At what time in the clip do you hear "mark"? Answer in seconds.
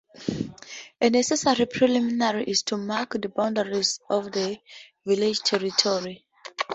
2.75-3.11